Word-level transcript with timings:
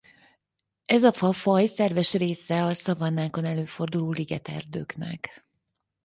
Ez 0.85 1.03
a 1.03 1.11
fafaj 1.11 1.65
szerves 1.65 2.13
része 2.13 2.63
a 2.63 2.73
szavannákon 2.73 3.45
előforduló 3.45 4.11
ligeterdőknek. 4.11 5.45